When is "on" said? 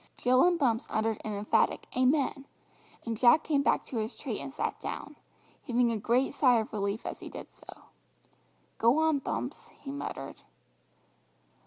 8.97-9.19